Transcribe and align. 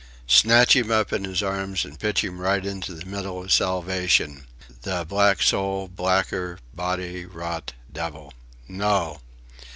Snatch 0.25 0.75
him 0.75 0.89
up 0.89 1.13
in 1.13 1.25
his 1.25 1.43
arms 1.43 1.85
and 1.85 1.99
pitch 1.99 2.23
him 2.23 2.41
right 2.41 2.65
into 2.65 2.95
the 2.95 3.05
middle 3.05 3.43
of 3.43 3.53
salvation... 3.53 4.47
The 4.81 5.05
black 5.07 5.43
soul 5.43 5.87
blacker 5.89 6.57
body 6.73 7.25
rot 7.27 7.73
Devil. 7.93 8.33
No! 8.67 9.21